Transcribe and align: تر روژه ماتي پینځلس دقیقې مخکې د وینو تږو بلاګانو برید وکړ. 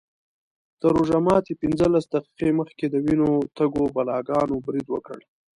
تر 0.79 0.89
روژه 0.97 1.17
ماتي 1.25 1.53
پینځلس 1.61 2.05
دقیقې 2.13 2.49
مخکې 2.59 2.85
د 2.89 2.95
وینو 3.05 3.29
تږو 3.57 3.83
بلاګانو 3.95 4.55
برید 4.65 4.87
وکړ. 4.91 5.19